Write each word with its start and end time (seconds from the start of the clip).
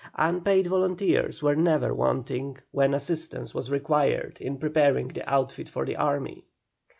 Unpaid 0.15 0.65
volunteers 0.65 1.43
were 1.43 1.55
never 1.55 1.93
wanting 1.93 2.57
when 2.71 2.95
assistance 2.95 3.53
was 3.53 3.69
required 3.69 4.35
in 4.41 4.57
preparing 4.57 5.09
the 5.09 5.29
outfit 5.31 5.69
of 5.75 5.85
the 5.85 5.95
army. 5.95 6.43